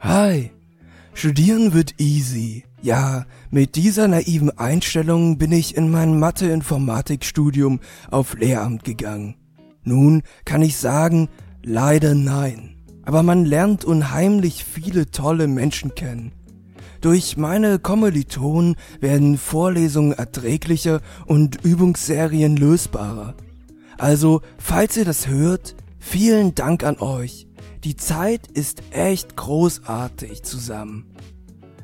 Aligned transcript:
Hi, 0.00 0.50
studieren 1.14 1.72
wird 1.72 2.00
easy. 2.00 2.64
Ja, 2.80 3.26
mit 3.50 3.74
dieser 3.74 4.06
naiven 4.06 4.56
Einstellung 4.56 5.38
bin 5.38 5.50
ich 5.50 5.76
in 5.76 5.90
mein 5.90 6.18
Mathe-Informatik-Studium 6.18 7.80
auf 8.10 8.34
Lehramt 8.38 8.84
gegangen. 8.84 9.34
Nun 9.82 10.22
kann 10.44 10.62
ich 10.62 10.76
sagen, 10.76 11.28
leider 11.64 12.14
nein. 12.14 12.76
Aber 13.04 13.22
man 13.22 13.44
lernt 13.44 13.84
unheimlich 13.84 14.64
viele 14.64 15.10
tolle 15.10 15.48
Menschen 15.48 15.94
kennen. 15.94 16.32
Durch 17.00 17.36
meine 17.36 17.78
Kommilitonen 17.78 18.76
werden 19.00 19.38
Vorlesungen 19.38 20.12
erträglicher 20.12 21.00
und 21.24 21.64
Übungsserien 21.64 22.56
lösbarer. 22.56 23.34
Also, 23.98 24.42
falls 24.58 24.96
ihr 24.96 25.04
das 25.04 25.28
hört, 25.28 25.74
vielen 26.06 26.54
Dank 26.54 26.84
an 26.84 26.98
euch. 26.98 27.48
Die 27.82 27.96
Zeit 27.96 28.46
ist 28.46 28.82
echt 28.90 29.36
großartig 29.36 30.44
zusammen. 30.44 31.04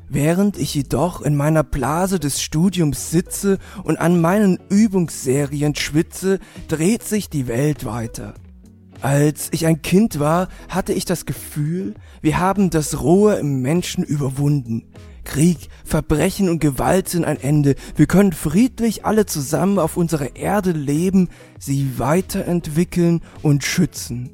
Während 0.07 0.57
ich 0.57 0.73
jedoch 0.73 1.21
in 1.21 1.35
meiner 1.35 1.63
Blase 1.63 2.19
des 2.19 2.41
Studiums 2.41 3.11
sitze 3.11 3.57
und 3.83 3.97
an 3.97 4.21
meinen 4.21 4.59
Übungsserien 4.69 5.75
schwitze, 5.75 6.39
dreht 6.67 7.03
sich 7.03 7.29
die 7.29 7.47
Welt 7.47 7.83
weiter. 7.83 8.33
Als 9.01 9.49
ich 9.51 9.65
ein 9.65 9.81
Kind 9.81 10.19
war, 10.19 10.47
hatte 10.69 10.93
ich 10.93 11.03
das 11.03 11.25
Gefühl, 11.25 11.95
wir 12.21 12.39
haben 12.39 12.69
das 12.69 13.01
Rohe 13.01 13.35
im 13.35 13.61
Menschen 13.61 14.03
überwunden. 14.03 14.87
Krieg, 15.23 15.69
Verbrechen 15.85 16.49
und 16.49 16.59
Gewalt 16.59 17.09
sind 17.09 17.25
ein 17.25 17.39
Ende. 17.39 17.75
Wir 17.95 18.05
können 18.05 18.33
friedlich 18.33 19.05
alle 19.05 19.25
zusammen 19.25 19.79
auf 19.79 19.97
unserer 19.97 20.35
Erde 20.35 20.71
leben, 20.71 21.29
sie 21.59 21.97
weiterentwickeln 21.97 23.21
und 23.41 23.63
schützen. 23.63 24.29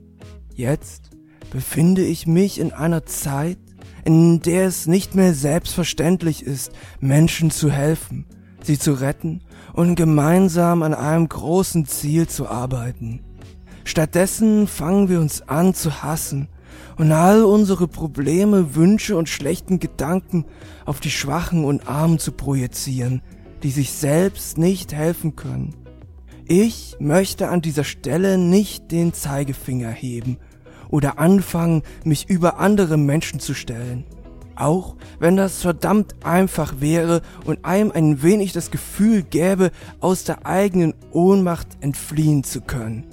Jetzt 0.53 1.11
befinde 1.52 2.03
ich 2.03 2.27
mich 2.27 2.59
in 2.59 2.73
einer 2.73 3.05
Zeit, 3.05 3.58
in 4.05 4.41
der 4.41 4.67
es 4.67 4.88
nicht 4.88 5.16
mehr 5.16 5.33
selbstverständlich 5.33 6.44
ist, 6.44 6.72
Menschen 7.00 7.52
zu 7.52 7.72
helfen, 7.72 8.25
sie 8.63 8.78
zu 8.78 8.94
retten 8.94 9.41
und 9.73 9.95
gemeinsam 9.95 10.83
an 10.83 10.94
einem 10.94 11.30
großen 11.30 11.85
Ziel 11.85 12.28
zu 12.28 12.47
arbeiten. 12.47 13.22
Stattdessen 13.83 14.67
fangen 14.67 15.09
wir 15.09 15.19
uns 15.19 15.47
an 15.47 15.73
zu 15.73 16.03
hassen 16.03 16.47
und 16.98 17.12
all 17.12 17.44
unsere 17.44 17.88
Probleme, 17.88 18.75
Wünsche 18.75 19.17
und 19.17 19.30
schlechten 19.30 19.80
Gedanken 19.80 20.45
auf 20.86 21.00
die 21.00 21.12
Schwachen 21.12 21.66
und 21.66 21.88
Armen 21.88 22.20
zu 22.20 22.31
projizieren, 22.31 23.22
die 23.64 23.72
sich 23.72 23.92
selbst 23.92 24.58
nicht 24.58 24.94
helfen 24.94 25.36
können. 25.36 25.75
Ich 26.45 26.95
möchte 27.00 27.50
an 27.50 27.62
dieser 27.62 27.84
Stelle 27.84 28.38
nicht 28.38 28.92
den 28.92 29.14
Zeigefinger 29.14 29.92
heben 29.92 30.38
oder 30.90 31.20
anfangen, 31.20 31.84
mich 32.03 32.30
über 32.30 32.59
andere 32.59 32.97
Menschen 32.97 33.40
zu 33.40 33.53
stellen. 33.53 34.06
Auch 34.56 34.95
wenn 35.20 35.38
das 35.38 35.62
verdammt 35.62 36.16
einfach 36.25 36.81
wäre 36.81 37.22
und 37.45 37.64
einem 37.64 37.92
ein 37.92 38.23
wenig 38.23 38.52
das 38.52 38.72
Gefühl 38.72 39.23
gäbe, 39.23 39.72
aus 40.02 40.25
der 40.25 40.45
eigenen 40.45 40.95
Ohnmacht 41.12 41.67
entfliehen 41.80 42.44
zu 42.44 42.62
können. 42.62 43.06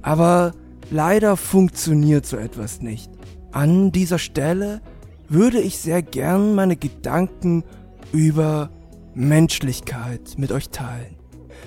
Aber 0.00 0.52
leider 0.90 1.36
funktioniert 1.36 2.26
so 2.26 2.36
etwas 2.36 2.80
nicht. 2.80 3.10
An 3.52 3.92
dieser 3.92 4.18
Stelle 4.18 4.80
würde 5.28 5.60
ich 5.60 5.78
sehr 5.78 6.02
gern 6.02 6.54
meine 6.54 6.76
Gedanken 6.76 7.64
über 8.12 8.70
Menschlichkeit 9.14 10.34
mit 10.36 10.52
euch 10.52 10.70
teilen. 10.70 11.16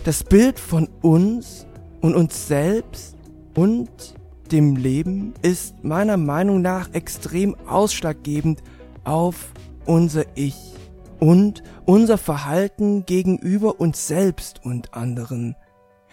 Das 0.04 0.24
Bild 0.24 0.60
von 0.60 0.90
uns 1.02 1.66
und 2.02 2.16
uns 2.16 2.48
selbst 2.48 3.16
und 3.56 3.90
dem 4.52 4.76
Leben 4.76 5.34
ist 5.42 5.84
meiner 5.84 6.18
Meinung 6.18 6.62
nach 6.62 6.94
extrem 6.94 7.56
ausschlaggebend 7.68 8.62
auf 9.04 9.54
unser 9.86 10.26
Ich 10.36 10.74
und 11.20 11.64
unser 11.86 12.18
Verhalten 12.18 13.06
gegenüber 13.06 13.80
uns 13.80 14.08
selbst 14.08 14.64
und 14.66 14.94
anderen. 14.94 15.56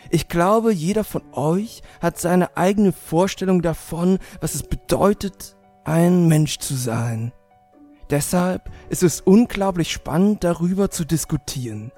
Ich 0.08 0.28
glaube, 0.28 0.72
jeder 0.72 1.04
von 1.04 1.22
euch 1.32 1.82
hat 2.00 2.18
seine 2.18 2.56
eigene 2.56 2.92
Vorstellung 2.92 3.62
davon, 3.62 4.18
was 4.40 4.54
es 4.54 4.62
bedeutet, 4.62 5.56
ein 5.84 6.28
Mensch 6.28 6.58
zu 6.58 6.74
sein. 6.74 7.32
Deshalb 8.10 8.70
ist 8.88 9.02
es 9.02 9.20
unglaublich 9.20 9.92
spannend, 9.92 10.42
darüber 10.42 10.90
zu 10.90 11.04
diskutieren. 11.04 11.92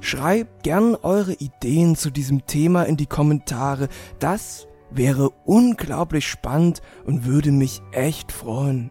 Schreibt 0.00 0.62
gern 0.62 0.94
eure 0.94 1.32
Ideen 1.32 1.96
zu 1.96 2.10
diesem 2.10 2.44
Thema 2.46 2.82
in 2.82 2.98
die 2.98 3.06
Kommentare. 3.06 3.88
Das 4.18 4.66
wäre 4.90 5.30
unglaublich 5.44 6.28
spannend 6.28 6.82
und 7.04 7.24
würde 7.24 7.52
mich 7.52 7.80
echt 7.92 8.32
freuen. 8.32 8.90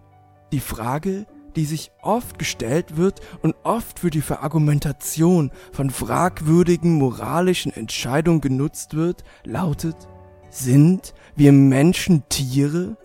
Die 0.51 0.59
Frage, 0.59 1.27
die 1.55 1.65
sich 1.65 1.91
oft 2.01 2.37
gestellt 2.39 2.97
wird 2.97 3.21
und 3.41 3.55
oft 3.63 3.99
für 3.99 4.09
die 4.09 4.21
Verargumentation 4.21 5.51
von 5.71 5.89
fragwürdigen 5.89 6.95
moralischen 6.95 7.71
Entscheidungen 7.73 8.41
genutzt 8.41 8.95
wird, 8.95 9.23
lautet, 9.43 9.95
sind 10.49 11.13
wir 11.35 11.51
Menschen 11.51 12.23
Tiere? 12.29 12.97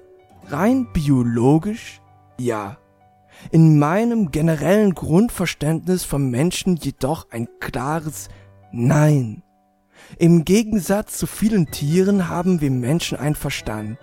Rein 0.47 0.87
biologisch? 0.93 2.01
Ja. 2.39 2.79
In 3.51 3.79
meinem 3.79 4.31
generellen 4.31 4.95
Grundverständnis 4.95 6.05
vom 6.05 6.31
Menschen 6.31 6.77
jedoch 6.77 7.29
ein 7.31 7.49
klares 7.59 8.29
Nein. 8.73 9.43
Im 10.19 10.45
Gegensatz 10.45 11.19
zu 11.19 11.27
vielen 11.27 11.67
Tieren 11.67 12.29
haben 12.29 12.61
wir 12.61 12.71
Menschen 12.71 13.19
einen 13.19 13.35
Verstand, 13.35 13.99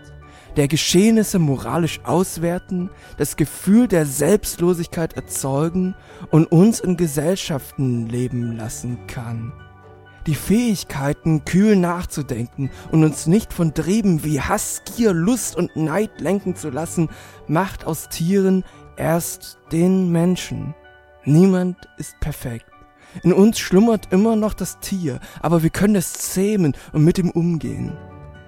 der 0.57 0.67
Geschehnisse 0.67 1.37
moralisch 1.37 2.01
auswerten, 2.03 2.89
das 3.17 3.37
Gefühl 3.37 3.87
der 3.87 4.05
Selbstlosigkeit 4.05 5.13
erzeugen 5.13 5.95
und 6.31 6.51
uns 6.51 6.79
in 6.79 6.97
Gesellschaften 6.97 8.07
leben 8.07 8.57
lassen 8.57 9.05
kann. 9.07 9.53
Die 10.25 10.35
Fähigkeiten, 10.35 11.45
kühl 11.45 11.77
nachzudenken 11.77 12.69
und 12.91 13.03
uns 13.03 13.27
nicht 13.27 13.53
von 13.53 13.73
Trieben 13.73 14.25
wie 14.25 14.41
Hass, 14.41 14.81
Gier, 14.83 15.13
Lust 15.13 15.55
und 15.55 15.75
Neid 15.77 16.19
lenken 16.19 16.55
zu 16.55 16.69
lassen, 16.69 17.09
macht 17.47 17.85
aus 17.85 18.09
Tieren 18.09 18.65
erst 18.97 19.59
den 19.71 20.11
Menschen. 20.11 20.73
Niemand 21.23 21.77
ist 21.97 22.19
perfekt. 22.19 22.65
In 23.23 23.31
uns 23.31 23.59
schlummert 23.59 24.11
immer 24.11 24.35
noch 24.35 24.53
das 24.53 24.79
Tier, 24.79 25.19
aber 25.41 25.63
wir 25.63 25.69
können 25.69 25.95
es 25.95 26.13
zähmen 26.13 26.75
und 26.91 27.05
mit 27.05 27.19
ihm 27.19 27.29
umgehen. 27.29 27.95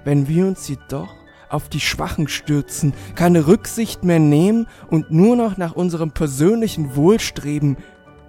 Wenn 0.04 0.28
wir 0.28 0.48
uns 0.48 0.68
jedoch 0.68 1.19
auf 1.50 1.70
die 1.70 1.80
Schwachen 1.80 2.28
stürzen, 2.28 2.94
keine 3.16 3.48
Rücksicht 3.48 4.04
mehr 4.04 4.20
nehmen 4.20 4.68
und 4.90 5.12
nur 5.12 5.36
noch 5.36 5.58
nach 5.58 5.74
unserem 5.74 6.12
persönlichen 6.12 6.96
Wohl 6.96 7.20
streben, 7.20 7.78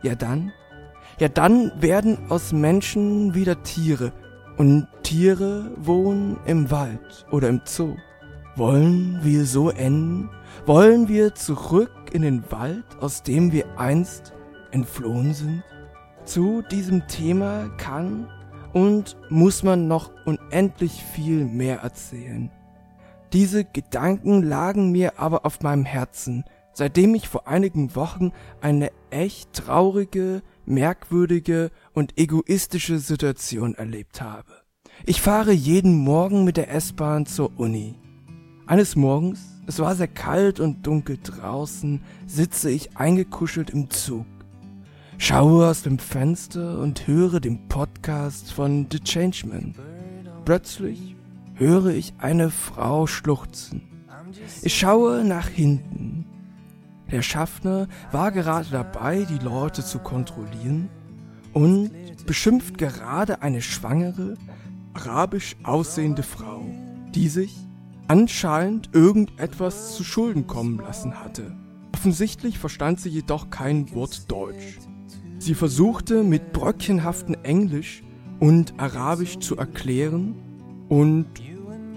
ja 0.02 0.14
dann, 0.14 0.52
ja 1.18 1.28
dann 1.28 1.72
werden 1.80 2.18
aus 2.30 2.52
Menschen 2.52 3.34
wieder 3.34 3.62
Tiere 3.62 4.12
und 4.56 4.86
Tiere 5.02 5.70
wohnen 5.76 6.38
im 6.46 6.70
Wald 6.70 7.26
oder 7.30 7.48
im 7.48 7.62
Zoo. 7.64 7.96
Wollen 8.56 9.20
wir 9.22 9.46
so 9.46 9.70
enden? 9.70 10.28
Wollen 10.66 11.08
wir 11.08 11.34
zurück 11.34 11.92
in 12.12 12.22
den 12.22 12.44
Wald, 12.50 12.84
aus 13.00 13.22
dem 13.22 13.52
wir 13.52 13.64
einst 13.78 14.32
entflohen 14.70 15.32
sind? 15.32 15.62
Zu 16.24 16.62
diesem 16.70 17.06
Thema 17.06 17.68
kann 17.78 18.28
und 18.72 19.16
muss 19.30 19.62
man 19.62 19.88
noch 19.88 20.10
unendlich 20.26 21.02
viel 21.14 21.44
mehr 21.44 21.78
erzählen. 21.78 22.50
Diese 23.32 23.64
Gedanken 23.64 24.42
lagen 24.42 24.90
mir 24.90 25.18
aber 25.18 25.46
auf 25.46 25.60
meinem 25.60 25.84
Herzen, 25.84 26.44
seitdem 26.72 27.14
ich 27.14 27.28
vor 27.28 27.46
einigen 27.46 27.94
Wochen 27.94 28.32
eine 28.60 28.90
echt 29.10 29.52
traurige, 29.52 30.42
merkwürdige 30.66 31.70
und 31.92 32.18
egoistische 32.18 32.98
Situation 32.98 33.74
erlebt 33.74 34.20
habe. 34.20 34.52
Ich 35.06 35.20
fahre 35.20 35.52
jeden 35.52 35.96
Morgen 35.96 36.44
mit 36.44 36.56
der 36.56 36.72
S-Bahn 36.72 37.26
zur 37.26 37.58
Uni. 37.58 37.94
Eines 38.66 38.96
Morgens, 38.96 39.40
es 39.66 39.78
war 39.78 39.94
sehr 39.94 40.08
kalt 40.08 40.60
und 40.60 40.86
dunkel 40.86 41.18
draußen, 41.22 42.02
sitze 42.26 42.70
ich 42.70 42.96
eingekuschelt 42.96 43.70
im 43.70 43.90
Zug 43.90 44.26
schaue 45.20 45.68
aus 45.68 45.82
dem 45.82 45.98
Fenster 45.98 46.78
und 46.78 47.06
höre 47.06 47.40
den 47.40 47.68
Podcast 47.68 48.52
von 48.52 48.86
The 48.90 49.00
Changeman. 49.00 49.74
Plötzlich 50.46 51.14
höre 51.60 51.88
ich 51.88 52.14
eine 52.16 52.50
Frau 52.50 53.06
schluchzen. 53.06 53.82
Ich 54.62 54.78
schaue 54.78 55.24
nach 55.24 55.46
hinten. 55.46 56.24
Der 57.12 57.20
Schaffner 57.20 57.86
war 58.12 58.32
gerade 58.32 58.68
dabei, 58.70 59.26
die 59.28 59.44
Leute 59.44 59.84
zu 59.84 59.98
kontrollieren 59.98 60.88
und 61.52 61.90
beschimpft 62.24 62.78
gerade 62.78 63.42
eine 63.42 63.60
schwangere, 63.60 64.38
arabisch 64.94 65.56
aussehende 65.62 66.22
Frau, 66.22 66.64
die 67.14 67.28
sich 67.28 67.54
anscheinend 68.08 68.90
irgendetwas 68.94 69.96
zu 69.96 70.02
Schulden 70.02 70.46
kommen 70.46 70.78
lassen 70.78 71.20
hatte. 71.20 71.54
Offensichtlich 71.94 72.58
verstand 72.58 73.00
sie 73.00 73.10
jedoch 73.10 73.50
kein 73.50 73.92
Wort 73.94 74.30
Deutsch. 74.30 74.78
Sie 75.38 75.54
versuchte 75.54 76.22
mit 76.22 76.54
bröckchenhaftem 76.54 77.36
Englisch 77.42 78.02
und 78.38 78.80
Arabisch 78.80 79.38
zu 79.40 79.58
erklären 79.58 80.36
und 80.88 81.26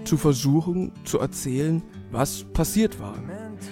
zu 0.04 0.16
versuchen 0.16 0.92
zu 1.04 1.18
erzählen, 1.18 1.82
was 2.10 2.44
passiert 2.52 3.00
war. 3.00 3.16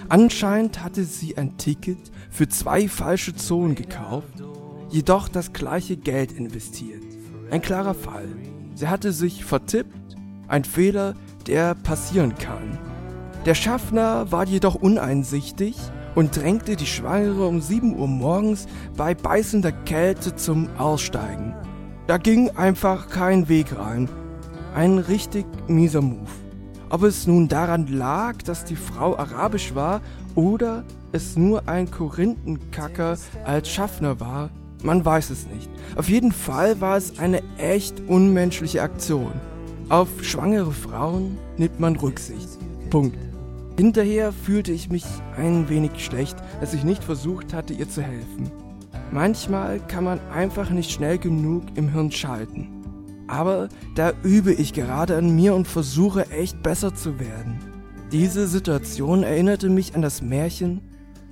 Anscheinend 0.09 0.83
hatte 0.83 1.03
sie 1.03 1.37
ein 1.37 1.57
Ticket 1.57 2.11
für 2.29 2.47
zwei 2.47 2.87
falsche 2.87 3.35
Zonen 3.35 3.75
gekauft, 3.75 4.43
jedoch 4.89 5.27
das 5.27 5.53
gleiche 5.53 5.97
Geld 5.97 6.31
investiert. 6.31 7.03
Ein 7.51 7.61
klarer 7.61 7.93
Fall. 7.93 8.27
Sie 8.75 8.87
hatte 8.87 9.11
sich 9.11 9.45
vertippt, 9.45 10.17
ein 10.47 10.63
Fehler, 10.63 11.13
der 11.47 11.75
passieren 11.75 12.35
kann. 12.35 12.77
Der 13.45 13.55
Schaffner 13.55 14.31
war 14.31 14.45
jedoch 14.45 14.75
uneinsichtig 14.75 15.75
und 16.15 16.35
drängte 16.35 16.75
die 16.75 16.85
Schwangere 16.85 17.47
um 17.47 17.61
7 17.61 17.97
Uhr 17.97 18.07
morgens 18.07 18.67
bei 18.95 19.13
beißender 19.13 19.71
Kälte 19.71 20.35
zum 20.35 20.69
Aussteigen. 20.77 21.53
Da 22.07 22.17
ging 22.17 22.49
einfach 22.51 23.09
kein 23.09 23.49
Weg 23.49 23.77
rein. 23.77 24.09
Ein 24.73 24.97
richtig 24.97 25.45
mieser 25.67 26.01
Move. 26.01 26.31
Ob 26.89 27.03
es 27.03 27.27
nun 27.27 27.47
daran 27.47 27.85
lag, 27.87 28.41
dass 28.41 28.65
die 28.65 28.75
Frau 28.75 29.15
arabisch 29.15 29.75
war 29.75 30.01
oder 30.33 30.83
es 31.11 31.37
nur 31.37 31.67
ein 31.67 31.91
Korinthenkacker 31.91 33.17
als 33.45 33.69
Schaffner 33.69 34.19
war, 34.19 34.49
man 34.81 35.05
weiß 35.05 35.29
es 35.29 35.45
nicht. 35.47 35.69
Auf 35.95 36.09
jeden 36.09 36.31
Fall 36.31 36.81
war 36.81 36.97
es 36.97 37.19
eine 37.19 37.43
echt 37.57 38.01
unmenschliche 38.07 38.81
Aktion. 38.81 39.31
Auf 39.89 40.09
schwangere 40.23 40.71
Frauen 40.71 41.37
nimmt 41.57 41.79
man 41.79 41.95
Rücksicht. 41.95 42.57
Punkt. 42.89 43.17
Hinterher 43.77 44.31
fühlte 44.31 44.71
ich 44.71 44.89
mich 44.89 45.05
ein 45.37 45.69
wenig 45.69 46.03
schlecht, 46.03 46.37
dass 46.61 46.73
ich 46.73 46.83
nicht 46.83 47.03
versucht 47.03 47.53
hatte, 47.53 47.73
ihr 47.73 47.89
zu 47.89 48.01
helfen. 48.01 48.51
Manchmal 49.11 49.79
kann 49.81 50.03
man 50.03 50.19
einfach 50.33 50.71
nicht 50.71 50.89
schnell 50.89 51.19
genug 51.19 51.63
im 51.75 51.89
Hirn 51.89 52.11
schalten. 52.11 52.72
Aber 53.33 53.67
da 53.95 54.13
übe 54.21 54.53
ich 54.53 54.73
gerade 54.73 55.17
an 55.17 55.35
mir 55.35 55.55
und 55.55 55.67
versuche 55.67 56.29
echt 56.29 56.61
besser 56.61 56.93
zu 56.93 57.19
werden. 57.19 57.57
Diese 58.11 58.47
Situation 58.47 59.23
erinnerte 59.23 59.69
mich 59.69 59.95
an 59.95 60.03
das 60.03 60.21
Märchen 60.21 60.81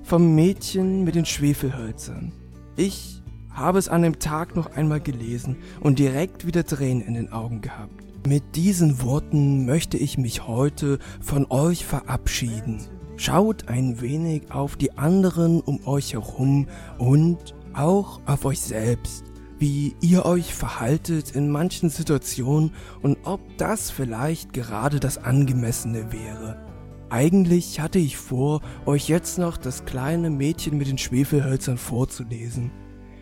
vom 0.01 0.33
Mädchen 0.33 1.03
mit 1.03 1.13
den 1.13 1.27
Schwefelhölzern. 1.27 2.31
Ich 2.75 3.21
habe 3.51 3.77
es 3.77 3.87
an 3.87 4.01
dem 4.01 4.17
Tag 4.17 4.55
noch 4.55 4.75
einmal 4.75 4.99
gelesen 4.99 5.57
und 5.79 5.99
direkt 5.99 6.47
wieder 6.47 6.65
Tränen 6.65 7.03
in 7.03 7.13
den 7.13 7.31
Augen 7.31 7.61
gehabt. 7.61 7.93
Mit 8.27 8.55
diesen 8.55 9.03
Worten 9.03 9.67
möchte 9.67 9.97
ich 9.97 10.17
mich 10.17 10.47
heute 10.47 10.97
von 11.21 11.45
euch 11.51 11.85
verabschieden. 11.85 12.81
Schaut 13.15 13.67
ein 13.67 14.01
wenig 14.01 14.49
auf 14.49 14.75
die 14.75 14.97
anderen 14.97 15.61
um 15.61 15.85
euch 15.85 16.13
herum 16.13 16.67
und 16.97 17.53
auch 17.73 18.21
auf 18.25 18.45
euch 18.45 18.59
selbst, 18.59 19.30
wie 19.61 19.95
ihr 20.01 20.25
euch 20.25 20.55
verhaltet 20.55 21.35
in 21.35 21.51
manchen 21.51 21.91
Situationen 21.91 22.73
und 23.03 23.19
ob 23.25 23.39
das 23.57 23.91
vielleicht 23.91 24.53
gerade 24.53 24.99
das 24.99 25.19
Angemessene 25.19 26.11
wäre. 26.11 26.65
Eigentlich 27.11 27.79
hatte 27.79 27.99
ich 27.99 28.17
vor, 28.17 28.61
euch 28.87 29.07
jetzt 29.07 29.37
noch 29.37 29.57
das 29.57 29.85
kleine 29.85 30.31
Mädchen 30.31 30.79
mit 30.79 30.87
den 30.87 30.97
Schwefelhölzern 30.97 31.77
vorzulesen. 31.77 32.71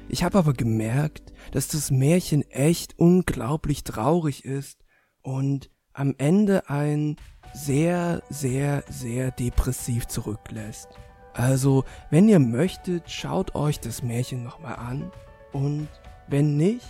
Ich 0.07 0.23
habe 0.23 0.37
aber 0.37 0.53
gemerkt, 0.53 1.33
dass 1.51 1.67
das 1.67 1.91
Märchen 1.91 2.49
echt 2.49 2.97
unglaublich 2.97 3.83
traurig 3.83 4.45
ist 4.45 4.85
und 5.21 5.69
am 5.91 6.15
Ende 6.19 6.69
ein 6.69 7.17
sehr, 7.53 8.23
sehr, 8.29 8.85
sehr 8.89 9.31
depressiv 9.31 10.07
zurücklässt. 10.07 10.87
Also, 11.33 11.83
wenn 12.09 12.29
ihr 12.29 12.39
möchtet, 12.39 13.11
schaut 13.11 13.55
euch 13.55 13.81
das 13.81 14.03
Märchen 14.03 14.41
nochmal 14.41 14.75
an 14.75 15.11
und 15.51 15.89
wenn 16.29 16.57
nicht, 16.57 16.85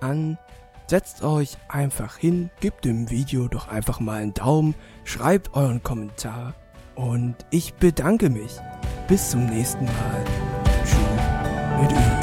an 0.00 0.38
setzt 0.86 1.22
euch 1.22 1.56
einfach 1.68 2.16
hin, 2.16 2.50
gebt 2.60 2.84
dem 2.84 3.10
Video 3.10 3.46
doch 3.46 3.68
einfach 3.68 4.00
mal 4.00 4.22
einen 4.22 4.34
Daumen, 4.34 4.74
schreibt 5.04 5.54
euren 5.54 5.82
Kommentar 5.82 6.54
und 6.96 7.36
ich 7.50 7.74
bedanke 7.74 8.28
mich. 8.28 8.58
Bis 9.06 9.30
zum 9.30 9.46
nächsten 9.46 9.84
Mal. 9.84 10.24
Tschüss 10.84 11.20
mit 11.80 11.92
Ü. 11.92 12.19